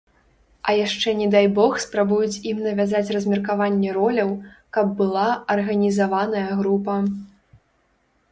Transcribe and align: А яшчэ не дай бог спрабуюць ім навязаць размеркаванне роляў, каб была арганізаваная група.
А 0.71 0.73
яшчэ 0.75 1.09
не 1.17 1.25
дай 1.33 1.47
бог 1.57 1.73
спрабуюць 1.83 2.39
ім 2.51 2.57
навязаць 2.67 3.13
размеркаванне 3.17 3.91
роляў, 3.99 4.29
каб 4.77 4.89
была 5.01 5.25
арганізаваная 5.57 6.47
група. 6.63 6.95